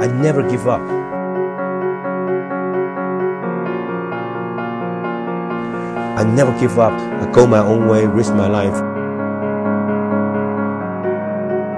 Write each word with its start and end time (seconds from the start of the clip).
I 0.00 0.06
never 0.06 0.42
give 0.42 0.66
up. 0.66 0.80
I 6.18 6.24
never 6.24 6.58
give 6.58 6.78
up. 6.78 6.92
I 6.92 7.30
go 7.32 7.46
my 7.46 7.58
own 7.58 7.86
way, 7.86 8.06
risk 8.06 8.32
my 8.32 8.48
life. 8.48 8.76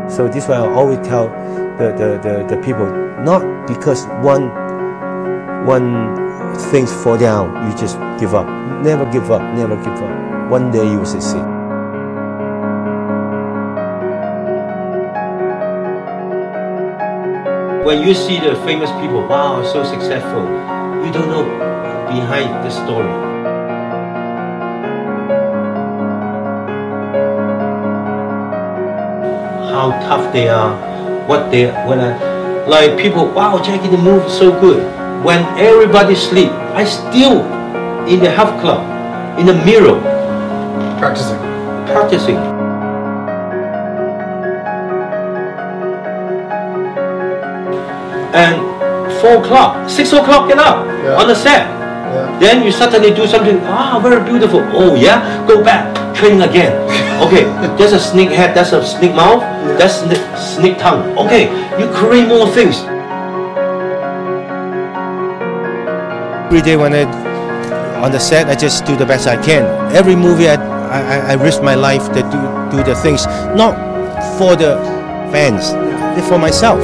So 0.08 0.28
this 0.28 0.46
why 0.46 0.54
I 0.54 0.68
always 0.72 0.98
tell 1.06 1.28
the, 1.78 1.92
the, 1.98 2.20
the, 2.22 2.54
the 2.54 2.62
people, 2.62 2.86
not 3.24 3.66
because 3.66 4.06
one 4.22 4.50
one 5.66 6.14
things 6.70 6.92
fall 6.92 7.18
down, 7.18 7.70
you 7.70 7.76
just 7.76 7.98
give 8.20 8.34
up. 8.34 8.46
Never 8.84 9.04
give 9.10 9.30
up, 9.32 9.42
never 9.54 9.76
give 9.76 9.94
up. 9.94 10.50
One 10.50 10.70
day 10.70 10.84
you 10.88 10.98
will 10.98 11.06
succeed. 11.06 11.61
When 17.84 18.00
you 18.06 18.14
see 18.14 18.38
the 18.38 18.54
famous 18.62 18.90
people, 19.02 19.26
wow, 19.26 19.64
so 19.64 19.82
successful, 19.82 20.44
you 21.04 21.10
don't 21.12 21.26
know 21.26 21.42
behind 22.06 22.64
the 22.64 22.70
story. 22.70 23.10
How 29.74 29.90
tough 30.06 30.32
they 30.32 30.48
are, 30.48 30.76
what 31.26 31.50
they 31.50 31.66
when 31.88 31.98
I 31.98 32.66
like 32.68 32.96
people, 33.00 33.26
wow, 33.26 33.60
Jackie 33.60 33.88
the 33.88 33.98
move 33.98 34.30
so 34.30 34.52
good. 34.60 34.84
When 35.24 35.42
everybody 35.58 36.14
sleep, 36.14 36.50
I 36.78 36.84
still 36.84 37.42
in 38.06 38.20
the 38.20 38.30
health 38.30 38.60
club, 38.60 38.86
in 39.40 39.46
the 39.46 39.54
mirror, 39.64 39.98
Practicing. 41.00 41.38
practicing. 41.86 42.51
And 48.32 48.56
four 49.20 49.44
o'clock, 49.44 49.88
six 49.88 50.12
o'clock, 50.12 50.48
get 50.48 50.58
up 50.58 50.86
Yeah. 51.04 51.20
on 51.20 51.28
the 51.28 51.34
set. 51.34 51.68
Yeah. 51.68 52.38
Then 52.40 52.62
you 52.64 52.72
suddenly 52.72 53.12
do 53.12 53.26
something, 53.26 53.60
ah, 53.64 54.00
very 54.02 54.20
beautiful. 54.24 54.60
Oh 54.72 54.94
yeah, 54.94 55.20
go 55.46 55.62
back, 55.62 55.92
train 56.14 56.40
again. 56.42 56.72
Okay, 57.22 57.44
there's 57.78 57.92
a 57.92 58.00
snake 58.00 58.30
head, 58.34 58.50
that's 58.52 58.72
a 58.72 58.82
snake 58.84 59.14
mouth, 59.14 59.38
that's 59.78 60.02
snake, 60.02 60.18
snake 60.36 60.76
tongue. 60.76 61.16
Okay, 61.16 61.46
you 61.78 61.86
create 61.94 62.26
more 62.26 62.48
things. 62.50 62.82
Every 66.50 66.62
day 66.62 66.76
when 66.76 66.92
I 66.92 67.06
on 68.02 68.10
the 68.10 68.18
set, 68.18 68.48
I 68.48 68.56
just 68.56 68.84
do 68.84 68.96
the 68.96 69.06
best 69.06 69.28
I 69.28 69.36
can. 69.40 69.62
Every 69.94 70.16
movie, 70.16 70.48
I, 70.48 70.56
I, 70.56 71.18
I 71.30 71.34
risk 71.34 71.62
my 71.62 71.76
life 71.76 72.08
to 72.12 72.20
do, 72.26 72.40
do 72.76 72.82
the 72.82 72.96
things, 72.96 73.24
not 73.54 73.78
for 74.36 74.56
the 74.56 74.74
fans, 75.30 75.70
it's 76.18 76.26
for 76.28 76.38
myself. 76.38 76.82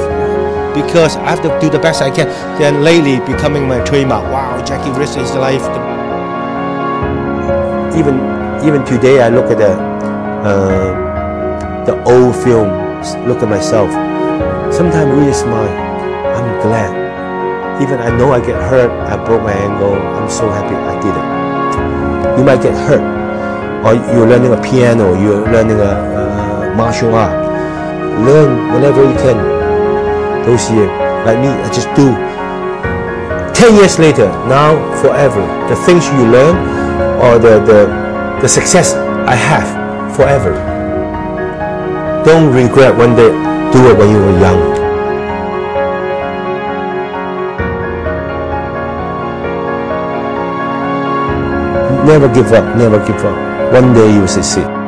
Because 0.73 1.17
I 1.17 1.29
have 1.29 1.41
to 1.41 1.59
do 1.59 1.69
the 1.69 1.79
best 1.79 2.01
I 2.01 2.09
can. 2.09 2.27
Then 2.59 2.83
lately, 2.83 3.19
becoming 3.25 3.67
my 3.67 3.83
trademark. 3.83 4.23
Wow, 4.31 4.63
Jackie 4.63 4.91
risked 4.97 5.17
his 5.17 5.33
life. 5.33 5.65
Even 7.97 8.21
even 8.63 8.85
today, 8.85 9.21
I 9.21 9.29
look 9.29 9.49
at 9.51 9.57
the 9.57 9.73
uh, 10.45 11.85
the 11.85 11.95
old 12.03 12.35
films, 12.35 13.15
look 13.27 13.41
at 13.41 13.49
myself. 13.49 13.91
Sometimes 14.73 15.11
really 15.11 15.33
smile. 15.33 15.67
I'm 16.37 16.61
glad. 16.61 16.91
Even 17.81 17.99
I 17.99 18.15
know 18.17 18.31
I 18.31 18.39
get 18.39 18.55
hurt, 18.55 18.91
I 19.07 19.15
broke 19.25 19.41
my 19.41 19.53
ankle, 19.53 19.95
I'm 19.95 20.29
so 20.29 20.49
happy 20.49 20.75
I 20.75 20.95
did 20.99 21.15
it. 21.15 22.37
You 22.37 22.43
might 22.43 22.61
get 22.61 22.75
hurt, 22.87 23.01
or 23.83 23.95
you're 24.13 24.27
learning 24.27 24.53
a 24.53 24.61
piano, 24.61 25.19
you're 25.19 25.43
learning 25.51 25.79
a, 25.79 26.71
a 26.71 26.75
martial 26.75 27.15
art. 27.15 27.35
Learn 28.25 28.73
whenever 28.73 29.01
you 29.03 29.15
can. 29.17 29.58
Years, 30.49 30.67
like 31.29 31.37
me, 31.37 31.47
I 31.47 31.69
just 31.71 31.87
do. 31.93 32.09
Ten 33.53 33.75
years 33.75 33.99
later, 33.99 34.25
now 34.49 34.73
forever, 34.99 35.45
the 35.69 35.75
things 35.85 36.07
you 36.07 36.25
learn, 36.25 36.57
or 37.21 37.37
the, 37.37 37.59
the, 37.69 37.85
the 38.41 38.47
success 38.47 38.95
I 38.95 39.35
have, 39.35 40.15
forever. 40.15 40.53
Don't 42.25 42.51
regret 42.51 42.97
when 42.97 43.15
they 43.15 43.29
do 43.71 43.91
it 43.91 43.97
when 43.99 44.09
you 44.09 44.17
were 44.17 44.39
young. 44.39 44.59
Never 52.07 52.27
give 52.33 52.51
up, 52.53 52.75
never 52.75 52.97
give 53.05 53.23
up. 53.23 53.71
One 53.71 53.93
day 53.93 54.11
you 54.11 54.21
will 54.21 54.27
succeed. 54.27 54.78